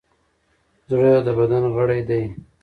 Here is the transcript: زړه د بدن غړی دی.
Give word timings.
زړه 0.89 1.11
د 1.25 1.27
بدن 1.37 1.63
غړی 1.75 2.01
دی. 2.09 2.23